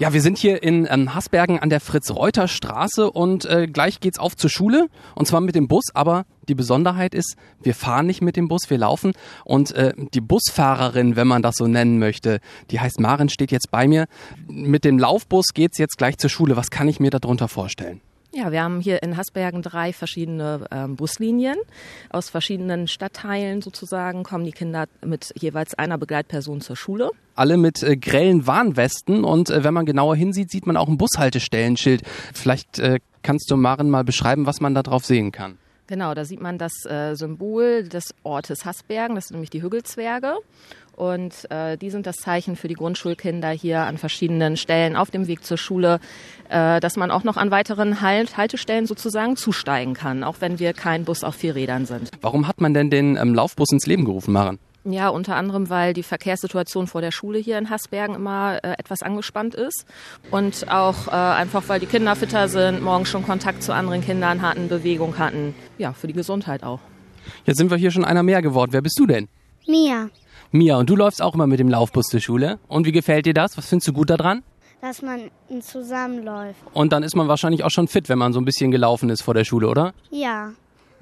Ja, 0.00 0.12
wir 0.12 0.22
sind 0.22 0.38
hier 0.38 0.60
in 0.64 0.88
ähm, 0.90 1.14
Hasbergen 1.14 1.60
an 1.60 1.70
der 1.70 1.78
Fritz-Reuter-Straße 1.78 3.08
und 3.12 3.44
äh, 3.44 3.68
gleich 3.68 4.00
geht's 4.00 4.18
auf 4.18 4.36
zur 4.36 4.50
Schule 4.50 4.88
und 5.14 5.26
zwar 5.26 5.40
mit 5.40 5.54
dem 5.54 5.68
Bus, 5.68 5.84
aber 5.94 6.26
die 6.48 6.56
Besonderheit 6.56 7.14
ist, 7.14 7.36
wir 7.62 7.76
fahren 7.76 8.06
nicht 8.06 8.20
mit 8.20 8.34
dem 8.34 8.48
Bus, 8.48 8.68
wir 8.70 8.78
laufen 8.78 9.12
und 9.44 9.70
äh, 9.70 9.92
die 10.12 10.20
Busfahrerin, 10.20 11.14
wenn 11.14 11.28
man 11.28 11.42
das 11.42 11.54
so 11.54 11.68
nennen 11.68 12.00
möchte, 12.00 12.40
die 12.72 12.80
heißt 12.80 12.98
Maren, 12.98 13.28
steht 13.28 13.52
jetzt 13.52 13.70
bei 13.70 13.86
mir. 13.86 14.06
Mit 14.48 14.84
dem 14.84 14.98
Laufbus 14.98 15.46
geht's 15.54 15.78
jetzt 15.78 15.96
gleich 15.96 16.18
zur 16.18 16.28
Schule. 16.28 16.56
Was 16.56 16.70
kann 16.70 16.88
ich 16.88 16.98
mir 16.98 17.10
darunter 17.10 17.46
vorstellen? 17.46 18.00
Ja, 18.36 18.50
wir 18.50 18.64
haben 18.64 18.80
hier 18.80 19.00
in 19.04 19.16
Hasbergen 19.16 19.62
drei 19.62 19.92
verschiedene 19.92 20.66
ähm, 20.72 20.96
Buslinien. 20.96 21.56
Aus 22.10 22.30
verschiedenen 22.30 22.88
Stadtteilen 22.88 23.62
sozusagen 23.62 24.24
kommen 24.24 24.44
die 24.44 24.50
Kinder 24.50 24.86
mit 25.04 25.32
jeweils 25.40 25.74
einer 25.74 25.98
Begleitperson 25.98 26.60
zur 26.60 26.74
Schule. 26.74 27.12
Alle 27.36 27.56
mit 27.56 27.84
äh, 27.84 27.96
grellen 27.96 28.48
Warnwesten 28.48 29.22
und 29.22 29.50
äh, 29.50 29.62
wenn 29.62 29.72
man 29.72 29.86
genauer 29.86 30.16
hinsieht, 30.16 30.50
sieht 30.50 30.66
man 30.66 30.76
auch 30.76 30.88
ein 30.88 30.98
Bushaltestellenschild. 30.98 32.02
Vielleicht 32.32 32.80
äh, 32.80 32.98
kannst 33.22 33.52
du 33.52 33.56
Maren 33.56 33.88
mal 33.88 34.02
beschreiben, 34.02 34.46
was 34.46 34.60
man 34.60 34.74
da 34.74 34.82
drauf 34.82 35.04
sehen 35.04 35.30
kann. 35.30 35.56
Genau, 35.86 36.14
da 36.14 36.24
sieht 36.24 36.40
man 36.40 36.58
das 36.58 36.72
äh, 36.86 37.14
Symbol 37.14 37.86
des 37.88 38.14
Ortes 38.24 38.64
Hasbergen, 38.64 39.14
das 39.14 39.26
sind 39.26 39.36
nämlich 39.36 39.50
die 39.50 39.62
Hügelzwerge. 39.62 40.38
Und 40.96 41.50
äh, 41.50 41.76
die 41.76 41.90
sind 41.90 42.06
das 42.06 42.16
Zeichen 42.16 42.56
für 42.56 42.68
die 42.68 42.74
Grundschulkinder 42.74 43.50
hier 43.50 43.80
an 43.80 43.98
verschiedenen 43.98 44.56
Stellen 44.56 44.96
auf 44.96 45.10
dem 45.10 45.26
Weg 45.26 45.44
zur 45.44 45.58
Schule, 45.58 46.00
äh, 46.48 46.80
dass 46.80 46.96
man 46.96 47.10
auch 47.10 47.24
noch 47.24 47.36
an 47.36 47.50
weiteren 47.50 48.00
halt 48.00 48.36
Haltestellen 48.36 48.86
sozusagen 48.86 49.36
zusteigen 49.36 49.94
kann, 49.94 50.24
auch 50.24 50.36
wenn 50.40 50.58
wir 50.58 50.72
kein 50.72 51.04
Bus 51.04 51.24
auf 51.24 51.34
vier 51.34 51.54
Rädern 51.54 51.86
sind. 51.86 52.10
Warum 52.20 52.46
hat 52.46 52.60
man 52.60 52.74
denn 52.74 52.90
den 52.90 53.16
ähm, 53.16 53.34
Laufbus 53.34 53.72
ins 53.72 53.86
Leben 53.86 54.04
gerufen, 54.04 54.32
Maren? 54.32 54.58
Ja, 54.86 55.08
unter 55.08 55.36
anderem, 55.36 55.70
weil 55.70 55.94
die 55.94 56.02
Verkehrssituation 56.02 56.86
vor 56.86 57.00
der 57.00 57.10
Schule 57.10 57.38
hier 57.38 57.56
in 57.56 57.70
Hasbergen 57.70 58.14
immer 58.14 58.58
äh, 58.62 58.72
etwas 58.78 59.00
angespannt 59.00 59.54
ist 59.54 59.86
und 60.30 60.70
auch 60.70 61.08
äh, 61.08 61.12
einfach, 61.12 61.62
weil 61.68 61.80
die 61.80 61.86
Kinder 61.86 62.14
fitter 62.16 62.48
sind, 62.48 62.82
morgen 62.82 63.06
schon 63.06 63.24
Kontakt 63.24 63.62
zu 63.62 63.72
anderen 63.72 64.02
Kindern 64.02 64.42
hatten, 64.42 64.68
Bewegung 64.68 65.16
hatten. 65.16 65.54
Ja, 65.78 65.94
für 65.94 66.06
die 66.06 66.12
Gesundheit 66.12 66.62
auch. 66.62 66.80
Jetzt 67.46 67.56
sind 67.56 67.70
wir 67.70 67.78
hier 67.78 67.90
schon 67.90 68.04
einer 68.04 68.22
mehr 68.22 68.42
geworden. 68.42 68.74
Wer 68.74 68.82
bist 68.82 68.98
du 68.98 69.06
denn? 69.06 69.28
Mia, 69.66 70.10
Mia, 70.52 70.76
und 70.76 70.88
du 70.88 70.94
läufst 70.94 71.20
auch 71.20 71.34
immer 71.34 71.46
mit 71.46 71.58
dem 71.58 71.68
Laufbus 71.68 72.06
zur 72.06 72.20
Schule. 72.20 72.60
Und 72.68 72.86
wie 72.86 72.92
gefällt 72.92 73.26
dir 73.26 73.34
das? 73.34 73.56
Was 73.56 73.66
findest 73.66 73.88
du 73.88 73.92
gut 73.92 74.10
daran? 74.10 74.42
dass 74.84 75.00
man 75.00 75.30
zusammenläuft. 75.62 76.60
Und 76.74 76.92
dann 76.92 77.02
ist 77.02 77.16
man 77.16 77.26
wahrscheinlich 77.26 77.64
auch 77.64 77.70
schon 77.70 77.88
fit, 77.88 78.10
wenn 78.10 78.18
man 78.18 78.34
so 78.34 78.40
ein 78.40 78.44
bisschen 78.44 78.70
gelaufen 78.70 79.08
ist 79.08 79.22
vor 79.22 79.32
der 79.32 79.44
Schule, 79.44 79.66
oder? 79.66 79.94
Ja, 80.10 80.52